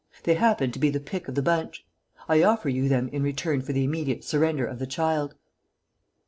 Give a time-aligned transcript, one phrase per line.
[0.23, 1.85] They happen to be the pick of the bunch.
[2.27, 5.35] I offer you them in return for the immediate surrender of the child."